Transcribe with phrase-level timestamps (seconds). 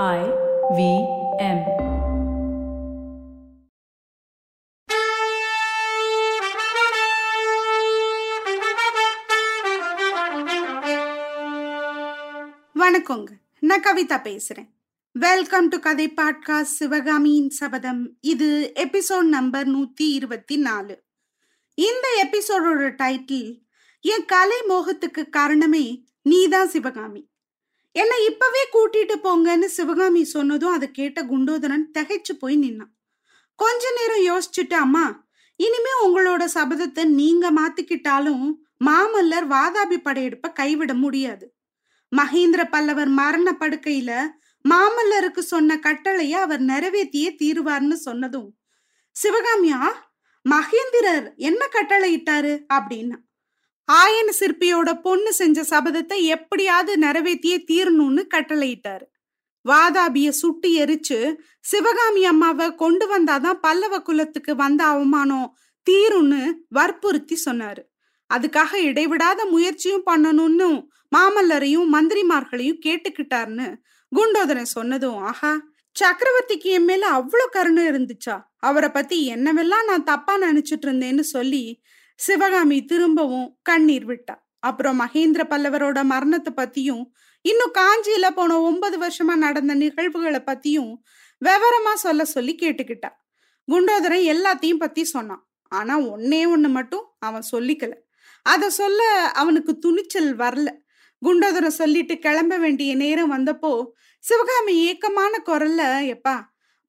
[0.00, 0.20] I
[0.76, 0.82] V
[1.38, 1.58] M.
[12.74, 13.28] வணக்கங்க.
[13.60, 14.68] நான் கவிதா பேசுறேன்.
[15.12, 21.02] வெல்கம் டு கதை பாட்காஸ்ட் சிவகாமியின் சபதம் இது எபிசோட் நம்பர் நூத்தி இருபத்தி நாலு.
[21.74, 23.60] இந்த எபிசோடோட டைட்டில்
[24.00, 27.30] என் கலை மோகத்துக்கு காரணமே நீதான் சிவகாமி.
[27.92, 32.92] என்னை இப்பவே கூட்டிட்டு போங்கன்னு சிவகாமி சொன்னதும் அதை கேட்ட குண்டோதரன் திகைச்சு போய் நின்னான்.
[33.58, 35.06] கொஞ்ச நேரம் யோசிச்சுட்டு அம்மா
[35.56, 38.46] இனிமே உங்களோட சபதத்தை நீங்க மாத்திக்கிட்டாலும்
[38.84, 41.46] மாமல்லர் வாதாபி படையெடுப்ப கைவிட முடியாது.
[42.12, 44.12] மகேந்திர பல்லவர் மரண படுக்கையில
[44.64, 48.48] மாமல்லருக்கு சொன்ன கட்டளைய அவர் நிறைவேற்றியே தீருவார்னு சொன்னதும்
[49.16, 49.80] சிவகாமியா
[50.44, 52.52] மகேந்திரர் என்ன கட்டளை இட்டாரு?
[52.74, 53.18] அப்படின்னா
[53.88, 59.04] ஆயன சிற்பியோட பொண்ணு செஞ்ச சபதத்தை எப்படியாவது நிறைவேற்றியே தீரணும்னு கட்டளையிட்டாரு.
[59.64, 61.18] வாதாபிய சுட்டி எரிச்சு
[61.60, 65.48] சிவகாமி அம்மாவை கொண்டு வந்தாதான் பல்லவ குலத்துக்கு வந்த அவமானம்
[65.86, 67.82] தீரும்னு வற்புறுத்தி சொன்னாரு.
[68.30, 70.68] அதுக்காக இடைவிடாத முயற்சியும் பண்ணணும்னு
[71.16, 73.68] மாமல்லரையும் மந்திரிமார்களையும் கேட்டுக்கிட்டாருன்னு
[74.12, 75.52] குண்டோதரன் சொன்னதும் ஆஹா
[75.96, 78.36] சக்கரவர்த்திக்கு என் மேல அவ்வளோ கருணை இருந்துச்சா?
[78.58, 81.64] அவரை பத்தி என்னவெல்லாம் நான் தப்பா நினைச்சிட்டு இருந்தேன்னு சொல்லி
[82.18, 87.04] சிவகாமி திரும்பவும் கண்ணீர் விட்டா அப்புறம் மகேந்திர பல்லவரோட மரணத்தை பத்தியும்
[87.44, 90.92] இன்னும் காஞ்சியில போன ஒன்பது வருஷமா நடந்த நிகழ்வுகளை பத்தியும்
[91.42, 93.10] விவரமா சொல்ல சொல்லி கேட்டுக்கிட்டா
[93.68, 95.48] குண்டோதரன் எல்லாத்தையும் பத்தி சொன்னான்.
[95.68, 97.92] ஆனா ஒன்னே ஒண்ணு மட்டும் அவன் சொல்லிக்கல.
[98.42, 100.68] அத சொல்ல அவனுக்கு துணிச்சல் வரல.
[101.22, 103.72] குண்டோதரன் சொல்லிட்டு கிளம்ப வேண்டிய நேரம் வந்தப்போ
[104.24, 105.82] சிவகாமி ஏக்கமான குரல்ல
[106.14, 106.36] எப்பா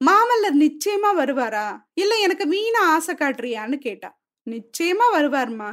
[0.02, 1.68] மாமல்லர் நிச்சயமா வருவாரா?
[1.94, 4.10] இல்ல எனக்கு வீணா ஆசை காட்டுறியான்னு கேட்டா.
[4.48, 5.70] நிச்சயமா வருவார்மா.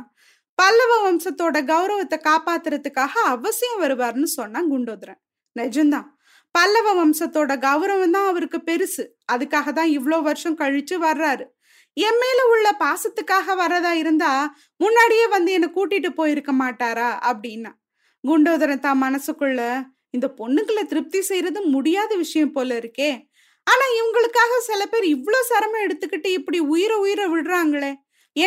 [0.59, 5.21] பல்லவ வம்சத்தோட கௌரவத்தை காப்பாத்துறதுக்காக அவசியம் வருவார்னு சொன்னான் குண்டோதரன்.
[5.57, 6.09] நிஜம்தான்.
[6.55, 9.05] பல்லவ வம்சத்தோட கௌரவம் தான் அவருக்கு பெருசு.
[9.33, 11.45] அதுக்காக தான் இவ்வளோ வருஷம் கழிச்சு வர்றாரு.
[11.97, 14.33] என் மேல உள்ள பாசத்துக்காக வர்றதா இருந்தா
[14.77, 17.73] முன்னாடியே வந்து என்னை கூட்டிட்டு போயிருக்க மாட்டாரா அப்படின்னா.
[18.25, 19.61] குண்டோதரன் தான் மனசுக்குள்ள
[20.11, 23.11] இந்த பொண்ணுங்களை திருப்தி செய்யறது முடியாத விஷயம் போல இருக்கே.
[23.67, 27.93] ஆனா இவங்களுக்காக சில பேர் இவ்வளோ சிரமம் எடுத்துக்கிட்டு இப்படி உயிரை உயிரை விடுறாங்களே.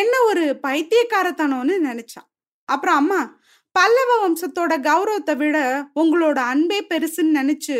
[0.00, 2.28] என்ன ஒரு பைத்தியக்காரத்தனம்னு நினைச்சான்.
[2.68, 3.20] அப்புறம் அம்மா
[3.74, 5.58] பல்லவ வம்சத்தோட கௌரவத்தை விட
[6.00, 7.76] உங்களோட அன்பே பெருசுன்னு நினைச்சு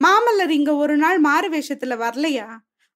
[0.00, 2.46] மாமல்லர் இங்க ஒரு நாள் மாறு வேஷத்துல வரலையா?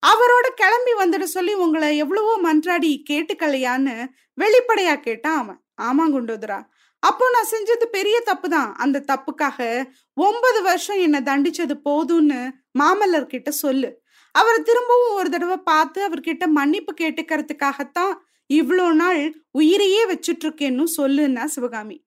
[0.02, 3.94] அவரோட கிளம்பி வந்துட சொல்லி உங்களை எவ்வளவோ மன்றாடி கேட்டுக்கலையான்னு
[4.38, 5.60] வெளிப்படையா கேட்டான் அவன்.
[5.88, 6.60] ஆமா குண்டோதரா
[7.02, 9.58] அப்போ நான் செஞ்சது பெரிய தப்பு தான் அந்த தப்புக்காக
[10.16, 12.40] ஒன்பது வருஷம் என்னை தண்டிச்சது போதும்னு
[12.78, 13.90] மாமல்லர் கிட்ட சொல்லு.
[14.34, 18.12] அவரை திரும்பவும் ஒரு தடவை பார்த்து அவர்கிட்ட மன்னிப்பு கேட்டுக்கிறதுக்காகத்தான்
[18.50, 22.04] இவ்வளோ நாள் உயிரையே வச்சுட்டு இருக்கேன்னு சொல்லுன்னா சிவகாமி.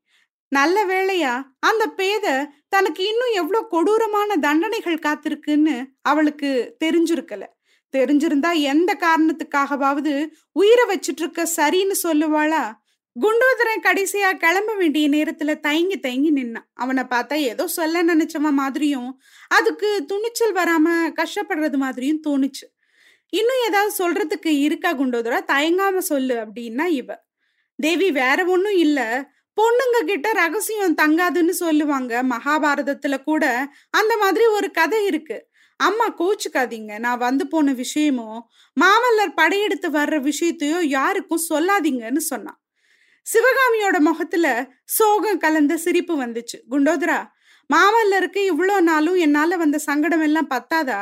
[0.52, 2.26] நல்ல வேளையா அந்த பேத
[2.70, 7.44] தனக்கு இன்னும் எவ்வளோ கொடூரமான தண்டனைகள் காத்திருக்குன்னு அவளுக்கு தெரிஞ்சிருக்கல.
[7.94, 10.14] தெரிஞ்சிருந்தா எந்த காரணத்துக்காகவாவது
[10.52, 12.64] உயிரை வச்சிட்டு இருக்க சரின்னு சொல்லுவாளா?
[13.16, 19.10] குண்டோதரன் கடைசியா கிளம்ப வேண்டிய நேரத்துல தயங்கி தயங்கி நின்னான் அவனை பார்த்தா ஏதோ சொல்ல நினைச்சவன் மாதிரியும்
[19.48, 20.88] அதுக்கு துணிச்சல் வராம
[21.20, 22.66] கஷ்டப்படுறது மாதிரியும் தோணுச்சு.
[23.34, 25.38] இன்னும் ஏதாவது சொல்றதுக்கு இருக்கா குண்டோதரா?
[25.48, 27.10] தயங்காம சொல்லு அப்படின்னா இவ.
[27.80, 29.08] தேவி வேற ஒன்றும் இல்லை.
[29.58, 32.14] பொண்ணுங்க கிட்ட ரகசியம் தங்காதுன்னு சொல்லுவாங்க.
[32.30, 33.44] மகாபாரதத்துல கூட
[33.92, 35.38] அந்த மாதிரி ஒரு கதை இருக்கு.
[35.80, 37.00] அம்மா கோச்சுக்காதீங்க.
[37.00, 38.30] நான் வந்து போன விஷயமோ
[38.78, 42.60] மாமல்லர் படையெடுத்து வர்ற விஷயத்தையோ யாருக்கும் சொல்லாதீங்கன்னு சொன்னான்
[43.26, 44.48] சிவகாமியோட முகத்துல
[44.92, 46.58] சோகம் கலந்த சிரிப்பு வந்துச்சு.
[46.72, 47.20] குண்டோதரா
[47.70, 51.00] மாமல்லருக்கு இவ்வளோ நாளும் என்னால வந்த சங்கடம் எல்லாம் பத்தாதா?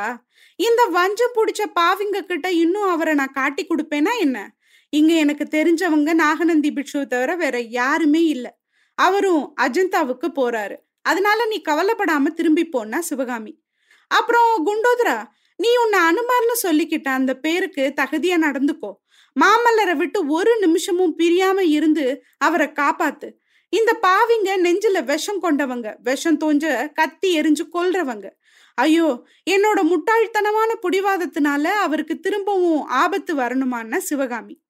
[0.56, 4.54] இந்த வஞ்சம் பிடிச்ச பாவிங்க கிட்ட இன்னும் அவரை நான் காட்டி கொடுப்பேனா என்ன?
[4.90, 8.50] இங்க எனக்கு தெரிஞ்சவங்க நாகநந்தி பிட்சுவை தவிர வேற யாருமே இல்லை.
[8.94, 10.76] அவரும் அஜந்தாவுக்கு போறாரு.
[11.02, 13.62] அதனால நீ கவலைப்படாம திரும்பி போனா சிவகாமி.
[14.08, 15.24] அப்புறம் குண்டோதரா
[15.56, 18.92] நீ உன்னை அனுமார்னு சொல்லிக்கிட்ட அந்த பேருக்கு தகுதியா நடந்துக்கோ.
[19.36, 23.32] மாமல்லரை விட்டு ஒரு நிமிஷமும் பிரியாம இருந்து அவரை காப்பாத்து.
[23.68, 25.94] இந்த பாவிங்க நெஞ்சில விஷம் கொண்டவங்க.
[26.02, 28.28] விஷம் தோஞ்ச கத்தி எரிஞ்சு கொல்றவங்க.
[28.74, 34.62] ஐயோ என்னோட முட்டாள்தனமான புடிவாதத்தினால அவருக்கு திரும்பவும் ஆபத்து வரணுமான்னா சிவகாமி.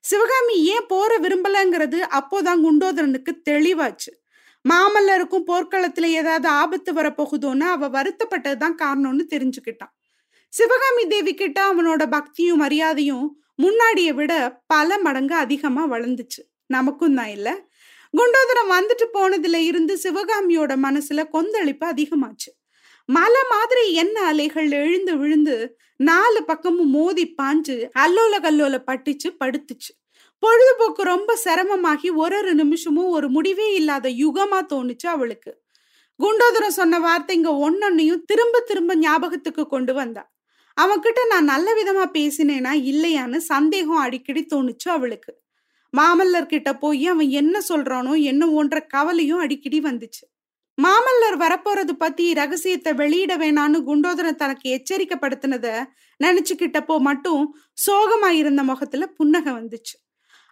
[0.00, 4.12] சிவகாமி ஏன் போற விரும்பலங்கிறது அப்போதான் குண்டோதரனுக்கு தெளிவாச்சு.
[4.64, 9.92] மாமல்லருக்கும் போர்க்களத்துல ஏதாவது ஆபத்து வரப்போகுதோன்னு அவ வருத்தப்பட்டதுதான் காரணம்னு தெரிஞ்சுக்கிட்டான்.
[10.52, 13.26] சிவகாமி தேவி கிட்ட அவனோட பக்தியும் மரியாதையும்
[13.62, 16.42] முன்னாடியை விட பல மடங்கு அதிகமா வளர்ந்துச்சு.
[16.66, 17.66] நமக்கும் தான் இல்ல.
[18.14, 22.50] குண்டோதரம் வந்துட்டு போனதுல இருந்து சிவகாமியோட மனசுல கொந்தளிப்பு அதிகமாச்சு.
[23.08, 25.56] மலை மாதிரி என்ன அலைகள் எழுந்து விழுந்து
[25.96, 29.92] நாலு பக்கமும் மோதி பாஞ்சு அல்லோல கல்லோல பட்டுச்சு படுத்துச்சு.
[30.42, 35.52] பொழுதுபோக்கு ரொம்ப சிரமமாகி ஒரு ஒரு நிமிஷமும் ஒரு முடிவே இல்லாத யுகமா தோணுச்சு அவளுக்கு.
[36.20, 40.24] குண்டோதரம் சொன்ன வார்த்தைங்க ஒன்னொன்னையும் திரும்ப திரும்ப ஞாபகத்துக்கு கொண்டு வந்தா.
[40.76, 45.32] அவன்கிட்ட நான் நல்ல விதமா பேசினேனா இல்லையான்னு சந்தேகம் அடிக்கடி தோணுச்சு அவளுக்கு.
[45.92, 50.24] மாமல்லர் கிட்ட போய் அவன் என்ன சொல்றானோ என்ன ஒன்ற கவலையும் அடிக்கடி வந்துச்சு.
[50.78, 55.66] மாமல்லர் வரப்போறது பத்தி ரகசியத்தை வெளியிட வேணான்னு குண்டோதரன் தனக்கு எச்சரிக்கைப்படுத்தினத
[56.24, 57.42] நினைச்சுக்கிட்டப்போ மட்டும்
[57.86, 59.96] சோகமா இருந்த முகத்துல புன்னகை வந்துச்சு.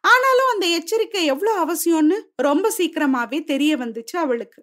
[0.05, 4.61] ஆனாலும் அந்த எச்சரிக்கை எவ்வளோ அவசியம்னு ரொம்ப சீக்கிரமாவே தெரிய வந்துச்சு அவளுக்கு.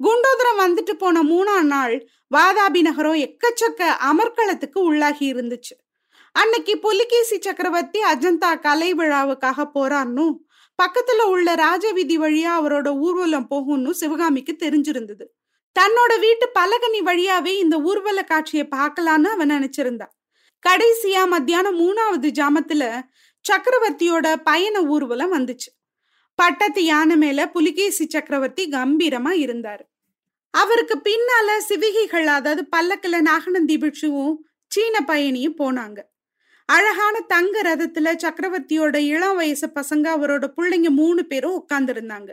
[0.00, 1.94] குண்டோதரம் வந்துட்டு போன மூணாம் நாள்
[2.34, 3.80] வாதாபி நகரம் எக்கச்சக்க
[4.10, 5.74] அமர்க்களத்துக்கு உள்ளாகி இருந்துச்சு.
[6.34, 10.26] அன்னைக்கு புலிகேசி சக்கரவர்த்தி அஜந்தா கலை விழாவுக்காக போறான்னு
[10.82, 15.24] பக்கத்துல உள்ள ராஜவீதி வழியா அவரோட ஊர்வலம் போகும்னு சிவகாமிக்கு தெரிஞ்சிருந்தது.
[15.80, 20.06] தன்னோட வீட்டு பலகனி வழியாவே இந்த ஊர்வல காட்சியை பார்க்கலான்னு அவன் நினைச்சிருந்தா.
[20.68, 23.02] கடைசியா மத்தியானம் மூணாவது ஜாமத்துல
[23.44, 25.70] சக்கரவர்த்தியோட பயண ஊர்வலம் வந்துச்சு.
[26.34, 29.84] பட்டத்து யானை மேல புலிகேசி சக்கரவர்த்தி கம்பீரமா இருந்தாரு.
[30.50, 34.34] அவருக்கு பின்னால சிவிகைகள் அதாவது பல்லக்கில் நாகநந்தி பிட்சுவும்
[34.66, 35.98] சீன பயணியும் போனாங்க.
[36.68, 42.30] அழகான தங்க ரதத்துல சக்கரவர்த்தியோட இளம் வயசு பசங்க அவரோட பிள்ளைங்க மூணு பேரும் உட்கார்ந்துருந்தாங்க.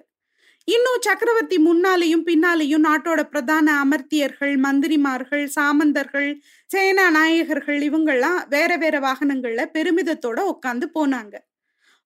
[0.65, 6.29] இன்னும் சக்கரவர்த்தி முன்னாலேயும் பின்னாலேயும் நாட்டோட பிரதான அமர்த்தியர்கள் மந்திரிமார்கள் சாமந்தர்கள்
[6.67, 11.35] சேனா நாயகர்கள் இவங்கெல்லாம் வேற வேற வாகனங்கள்ல பெருமிதத்தோட உட்காந்து போனாங்க.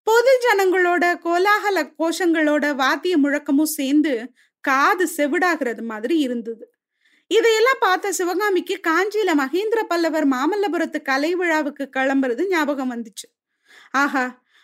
[0.03, 6.65] பொது ஜனங்களோட கோலாகல கோஷங்களோட வாத்திய முழக்கமும் சேர்ந்து காது செவிடாகிறது மாதிரி இருந்தது.
[7.31, 13.27] இதையெல்லாம் பார்த்த சிவகாமிக்கு காஞ்சியில மகேந்திர பல்லவர் மாமல்லபுரத்து கலை விழாவுக்கு கிளம்புறது ஞாபகம் வந்துச்சு.
[13.93, 14.23] ஆஹா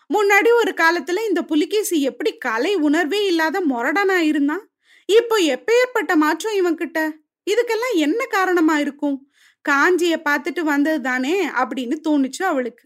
[0.10, 4.64] முன்னாடி ஒரு காலத்துல இந்த புலிகேசி எப்படி கலை உணர்வே இல்லாத மொரடனா இருந்தான்?
[5.10, 7.00] இப்போ எப்பேற்பட்ட மாற்றம் இவன் கிட்ட
[7.48, 9.18] இதுக்கெல்லாம் என்ன காரணமா இருக்கும்?
[9.66, 12.84] காஞ்சிய பார்த்துட்டு வந்தது தானே அப்படின்னு தோணுச்சு அவளுக்கு.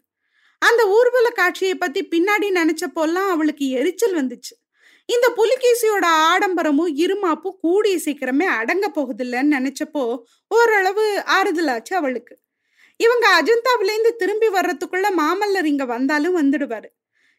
[0.61, 4.53] அந்த ஊர்வல காட்சியை பத்தி பின்னாடி நினைச்சப்போல்லாம் அவளுக்கு எரிச்சல் வந்துச்சு.
[5.09, 10.03] இந்த புலிகேசியோட ஆடம்பரமும் இருமாப்பும் கூடிய சீக்கிரமே அடங்க போகுதில்லன்னு நினைச்சப்போ
[10.47, 11.05] ஓரளவு
[11.37, 12.33] ஆறுதலாச்சு அவளுக்கு.
[12.99, 16.89] இவங்க அஜந்தாவிலேருந்து திரும்பி வர்றதுக்குள்ள மாமல்லர் இங்க வந்தாலும் வந்துடுவாரு.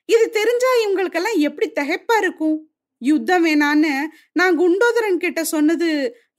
[0.08, 2.56] இது தெரிஞ்சா இவங்களுக்கெல்லாம் எப்படி திகைப்பா இருக்கும்?
[3.02, 3.92] யுத்தம் வேணான்னு
[4.32, 5.88] நான் குண்டோதரன் கிட்ட சொன்னது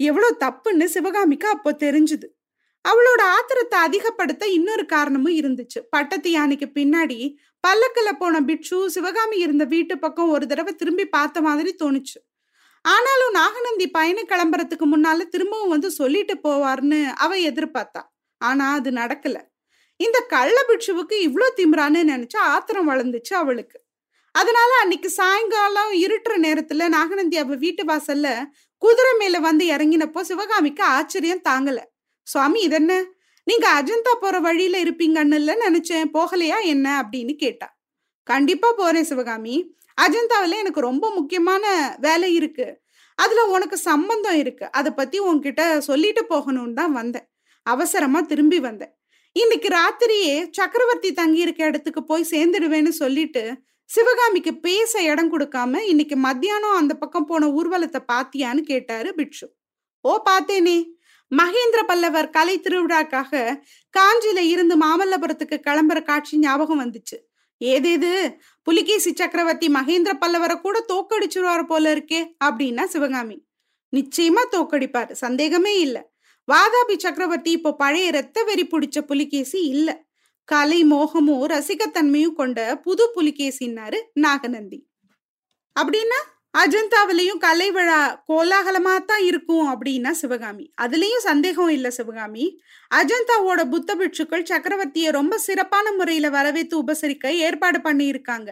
[0.10, 2.28] எவ்வளோ தப்புன்னு சிவகாமிக்கு அப்போ தெரிஞ்சுது.
[2.86, 5.80] அவளோட ஆத்திரத்தை அதிகப்படுத்த இன்னொரு காரணமும் இருந்துச்சு.
[5.90, 11.76] பட்டத்து யானைக்கு பின்னாடி பல்லக்கில் போன பிட்சு சிவகாமி இருந்த வீட்டு பக்கம் ஒரு தடவை திரும்பி பார்த்த மாதிரி
[11.84, 12.18] தோணுச்சு.
[12.82, 18.02] ஆனாலும் நாகநந்தி பயணம் கிளம்புறதுக்கு முன்னால திரும்பவும் வந்து சொல்லிட்டு போவார்னு அவ எதிர்பார்த்தா.
[18.38, 19.38] ஆனா அது நடக்கல.
[20.00, 23.78] இந்த கள்ள பிட்சுவுக்கு இவ்வளோ திமிரான்னு நினைச்சா ஆத்திரம் வளர்ந்துச்சு அவளுக்கு.
[24.32, 28.28] அதனால அன்னைக்கு சாயங்காலம் இருட்டுற நேரத்துல நாகநந்தி அவ வீட்டு வாசல்ல
[28.82, 31.84] குதிரை மேல வந்து இறங்கினப்போ சிவகாமிக்கு ஆச்சரியம் தாங்கலை.
[32.24, 33.06] சுவாமி இதென்ன
[33.44, 36.10] நீங்க அஜந்தா போற வழியில இருப்பீங்கன்னு நினைச்சேன்.
[36.14, 36.88] போகலையா என்ன?
[37.02, 37.80] அப்படின்னு கேட்டா.
[38.24, 39.76] கண்டிப்பா போறேன் சிவகாமி.
[40.02, 42.82] அஜந்தாவில எனக்கு ரொம்ப முக்கியமான வேலை இருக்கு.
[43.16, 44.72] அதுல உனக்கு சம்பந்தம் இருக்கு.
[44.72, 47.32] அதை பத்தி உன்கிட்ட சொல்லிட்டு போகணும்னு தான் வந்தேன்.
[47.64, 48.96] அவசரமா திரும்பி வந்தேன்.
[49.32, 56.76] இன்னைக்கு ராத்திரியே சக்கரவர்த்தி தங்கி இருக்க இடத்துக்கு போய் சேர்ந்துடுவேன்னு சொல்லிட்டு சிவகாமிக்கு பேச இடம் கொடுக்காம இன்னைக்கு மத்தியானம்
[56.76, 59.48] அந்த பக்கம் போன ஊர்வலத்தை பாத்தியான்னு கேட்டாரு பிட்ஷு
[60.02, 60.92] ஓ பார்த்தேனே.
[61.32, 63.62] மகேந்திர பல்லவர் கலை திருவிழாக்காக
[63.94, 67.18] காஞ்சியில இருந்து மாமல்லபுரத்துக்கு கிளம்புற காட்சி ஞாபகம் வந்துச்சு.
[67.62, 68.36] ஏதேது?
[68.62, 73.38] புலிகேசி சக்கரவர்த்தி மகேந்திர பல்லவரை கூட தோக்கடிச்சிருவார் போல இருக்கே அப்படின்னா சிவகாமி.
[73.96, 76.12] நிச்சயமா தோக்கடிப்பார் சந்தேகமே இல்ல.
[76.48, 80.06] வாதாபி சக்கரவர்த்தி இப்போ பழைய ரத்த வெறி பிடிச்ச புலிகேசி இல்ல.
[80.46, 84.80] கலை மோகமும் ரசிகத்தன்மையும் கொண்ட புது புலிகேசின்னாரு நாகநந்தி.
[85.76, 86.20] அப்படின்னா
[86.54, 90.74] அஜந்தாவிலையும் கலை விழா கோலாகலமா தான் இருக்கும் அப்படின்னா சிவகாமி.
[90.82, 92.46] அதுலயும் சந்தேகம் இல்ல சிவகாமி.
[92.92, 98.50] அஜந்தாவோட புத்த பிட்சுக்கள் சக்கரவர்த்திய ரொம்ப சிறப்பான முறையில வரவேற்று உபசரிக்க ஏற்பாடு பண்ணியிருக்காங்க.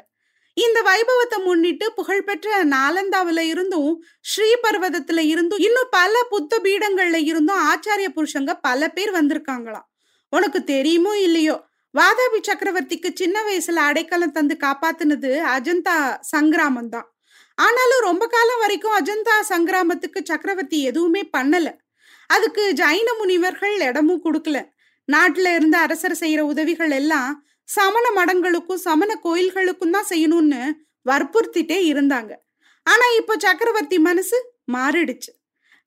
[0.53, 3.91] இந்த வைபவத்தை முன்னிட்டு புகழ்பெற்ற நாலந்தாவில இருந்தும்
[4.31, 9.87] ஸ்ரீபர்வதத்தில் இருந்தும் இன்னும் பல புத்த பீடங்கள்ல இருந்தும் ஆச்சாரிய புருஷங்க பல பேர் வந்திருக்காங்களாம்.
[10.29, 11.57] உனக்கு தெரியுமோ இல்லையோ?
[11.93, 15.95] வாதாபி சக்கரவர்த்திக்கு சின்ன வயசுல அடைக்கலம் தந்து காப்பாத்துனது அஜந்தா
[16.31, 17.07] சங்கிராமம் தான்
[17.65, 21.69] ஆனாலும் ரொம்ப காலம் வரைக்கும் அஜந்தா சங்கிராமத்துக்கு சக்கரவர்த்தி எதுவுமே பண்ணல.
[22.29, 24.57] அதுக்கு ஜைன முனிவர்கள் இடமும் கொடுக்கல.
[25.07, 27.31] நாட்டுல இருந்து அரசர் செய்யற உதவிகள் எல்லாம்
[27.69, 30.61] சமண மடங்களுக்கும் சமண கோயில்களுக்கும் தான் செய்யணும்னு
[31.05, 32.31] வற்புறுத்திட்டே இருந்தாங்க.
[32.85, 34.37] ஆனா இப்போ சக்கரவர்த்தி மனசு
[34.75, 35.31] மாறிடுச்சு.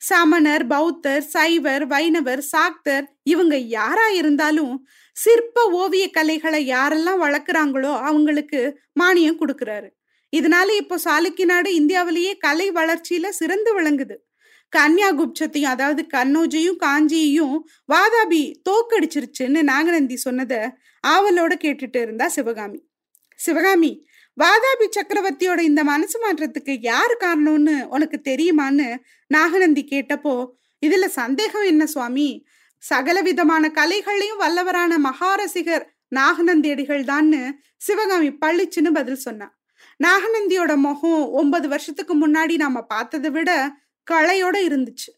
[0.00, 4.74] சமணர் பௌத்தர் சைவர் வைணவர் சாக்தர் இவங்க யாரா இருந்தாலும்
[5.16, 8.60] சிற்ப ஓவிய கலைகளை யாரெல்லாம் வளர்க்குறாங்களோ அவங்களுக்கு
[9.00, 9.88] மானியம் கொடுக்கறாரு.
[10.32, 14.16] இதனால இப்போ சாளுக்கிய நாடு இந்தியாவிலேயே கலை வளர்ச்சியில சிறந்து விளங்குது.
[14.72, 17.56] கன்யாகுப்சத்தையும் அதாவது கண்ணோஜையும் காஞ்சியையும்
[17.92, 20.60] வாதாபி தோக்கடிச்சிருச்சுன்னு நாகநந்தி சொன்னதை
[21.04, 22.80] ஆவலோட கேட்டுட்டு இருந்தா சிவகாமி.
[23.38, 23.92] சிவகாமி
[24.38, 28.88] வாதாபி சக்கரவர்த்தியோட இந்த மனசு மாற்றத்துக்கு யார் காரணம்னு உனக்கு தெரியுமான்னு
[29.30, 30.34] நாகநந்தி கேட்டப்போ
[30.82, 32.28] இதுல சந்தேகம் என்ன சுவாமி?
[32.82, 35.84] சகல விதமான கலைகளையும் வல்லவரான மகாரசிகர்
[36.16, 37.42] நாகநந்தியடிகள் தான்னு
[37.76, 39.52] சிவகாமி பள்ளிச்சுன்னு பதில் சொன்னான்
[40.04, 43.76] நாகநந்தியோட முகம் ஒன்பது வருஷத்துக்கு முன்னாடி நாம பார்த்ததை விட
[44.10, 45.10] களையோட இருந்துச்சு.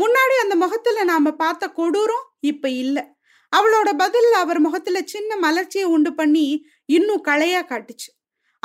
[0.00, 3.18] முன்னாடி அந்த முகத்துல நாம பார்த்த கொடூரம் இப்ப இல்ல.
[3.56, 8.08] அவளோட பதில் அவர் முகத்துல சின்ன மலர்ச்சியை உண்டு பண்ணி இன்னும் களையா காட்டுச்சு.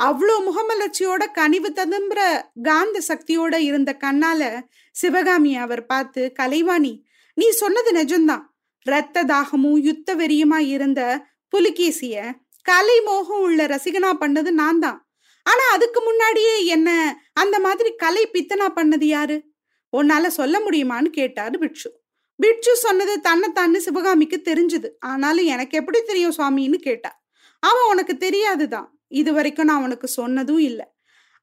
[0.02, 7.02] அவ்வளோ முகமலர்ச்சியோட கனிவு ததும்புற காந்த சக்தியோட இருந்த கண்ணால சிவகாமி அவர் பார்த்து கலைவாணி
[7.34, 8.44] நீ சொன்னது நிஜம்தான்.
[8.82, 15.05] ரத்த தாகமும் யுத்த வெறியுமா இருந்த புலிகேசிய கலை மோகம் உள்ள ரசிகனா பண்ணது நான் தான்
[15.46, 19.42] ஆனா அதுக்கு முன்னாடியே என்ன அந்த மாதிரி கலை பித்தனா பண்ணது யாரு?
[19.92, 21.90] உன்னால சொல்ல முடியுமான்னு கேட்டாரு பிட்சு
[22.38, 24.88] பிட்சு சொன்னது தன்னைத்தான்னு சிவகாமிக்கு தெரிஞ்சது.
[24.98, 27.24] ஆனாலும் எனக்கு எப்படி தெரியும் சுவாமின்னு கேட்டா.
[27.58, 28.88] அவன் உனக்கு தெரியாதுதான்.
[29.08, 30.86] இது வரைக்கும் நான் உனக்கு சொன்னதும் இல்லை.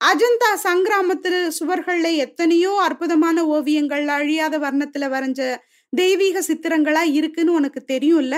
[0.01, 5.41] அஜந்தா சங்கிராமத்துல சுவர்கள்ல எத்தனையோ அற்புதமான ஓவியங்கள் அழியாத வர்ணத்துல வரைஞ்ச
[5.89, 8.35] தெய்வீக சித்திரங்களா இருக்குன்னு உனக்கு தெரியும்ல?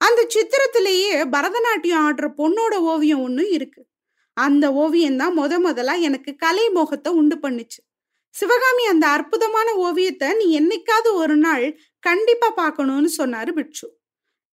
[0.00, 3.87] அந்த சித்திரத்திலேயே பரதநாட்டியம் ஆடுற பொண்ணோட ஓவியம் ஒன்றும் இருக்கு.
[4.44, 7.80] அந்த ஓவியம் தான் முத முதலா எனக்கு கலை மோகத்தை உண்டு பண்ணுச்சு.
[8.34, 11.66] சிவகாமி அந்த அற்புதமான ஓவியத்தை நீ என்னைக்காவது ஒரு நாள்
[12.04, 13.86] கண்டிப்பா பார்க்கணும்னு சொன்னாரு பிட்சு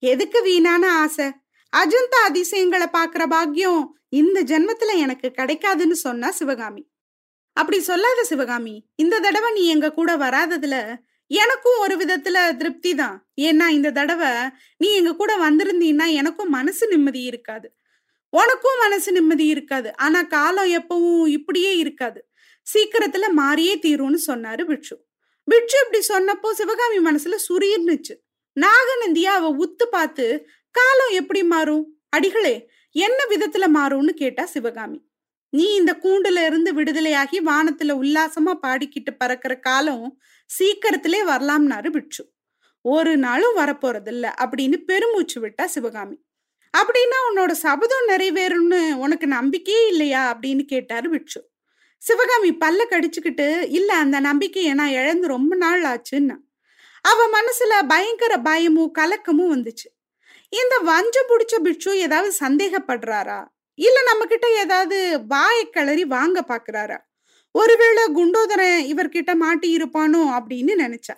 [0.03, 1.27] எதுக்கு வீணான ஆசை?
[1.73, 3.83] அஜந்தா அதிசயங்களை பாக்குற பாக்கியம்
[4.21, 6.83] இந்த ஜென்மத்துல எனக்கு கிடைக்காதுன்னு சொன்னா சிவகாமி.
[7.57, 10.75] அப்படி சொல்லாத சிவகாமி இந்த தடவை நீ எங்க கூட வராததுல
[11.31, 13.17] எனக்கும் ஒரு விதத்துல திருப்தி தான்.
[13.47, 14.31] ஏன்னா இந்த தடவை
[14.81, 17.67] நீ எங்க கூட வந்திருந்தீன்னா எனக்கும் மனசு நிம்மதி இருக்காது.
[18.33, 19.89] உனக்கும் மனசு நிம்மதி இருக்காது.
[19.97, 22.19] ஆனா காலம் எப்பவும் இப்படியே இருக்காது.
[22.67, 24.95] சீக்கிரத்துல மாறியே தீரும்னு சொன்னாரு பிட்சு
[25.47, 28.13] பிட்சு இப்படி சொன்னப்போ சிவகாமி மனசுல சுரியிருந்துச்சு
[28.57, 30.25] நாகநந்தியா அவ உத்து பார்த்து
[30.75, 31.83] காலம் எப்படி மாறும்?
[32.09, 32.55] அடிகளே
[32.95, 34.99] என்ன விதத்துல மாறும்னு கேட்டா சிவகாமி.
[35.53, 40.05] நீ இந்த கூண்டுல இருந்து விடுதலையாகி வானத்துல உல்லாசமா பாடிக்கிட்டு பறக்கிற காலம்
[40.49, 42.23] சீக்கிரத்திலே வரலாம்னாரு பிட்சு
[42.85, 46.17] ஒரு நாளும் வரப்போறதில்ல அப்படின்னு பெருமூச்சு விட்டா சிவகாமி.
[46.74, 50.39] அப்படின்னா உன்னோட சபதம் நிறைவேறும்னு உனக்கு நம்பிக்கையே இல்லையா?
[50.39, 51.42] அப்படின்னு கேட்டாரு பிட்சு
[52.01, 56.36] சிவகாமி பல்ல கடிச்சுக்கிட்டு இல்ல அந்த நம்பிக்கையை நான் இழந்து ரொம்ப நாள் ஆச்சுன்னா.
[57.01, 59.88] அவ மனசுல பயங்கர பயமும் கலக்கமும் வந்துச்சு.
[60.50, 63.39] இந்த வஞ்ச பிடிச்ச பிட்சு ஏதாவது சந்தேகப்படுறாரா?
[63.80, 66.98] இல்ல நம்ம கிட்ட ஏதாவது வாயை கிளறி வாங்க பாக்குறாரா?
[67.56, 70.22] ஒருவேளை குண்டோதரன் இவர்கிட்ட மாட்டி இருப்பானோ?
[70.38, 71.15] அப்படின்னு நினைச்சா.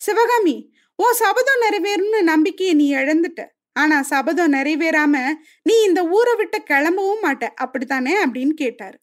[0.00, 0.56] சிவகாமி
[0.96, 3.40] உன் சபதம் நிறைவேறும்னு நம்பிக்கையை நீ இழந்துட்ட.
[3.80, 5.14] ஆனா சபதம் நிறைவேறாம
[5.62, 8.12] நீ இந்த ஊரை விட்டு கிளம்பவும் மாட்ட அப்படித்தானே?
[8.24, 8.98] அப்படின்னு கேட்டாரு.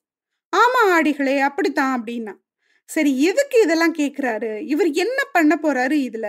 [0.53, 2.33] ஆமா ஆடிகளே அப்படித்தான் அப்படின்னா.
[2.89, 4.51] சரி எதுக்கு இதெல்லாம் கேக்குறாரு?
[4.65, 6.27] இவர் என்ன பண்ண போறாரு இதுல?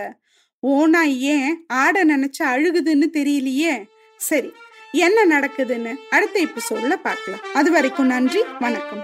[0.63, 1.01] ஓனா
[1.33, 3.75] ஏன் ஆட நினைச்சு அழுகுதுன்னு தெரியலையே.
[4.19, 4.51] சரி
[4.91, 7.45] என்ன நடக்குதுன்னு அடுத்த சொல்ல பார்க்கலாம்.
[7.53, 9.03] அது வரைக்கும் நன்றி வணக்கம்.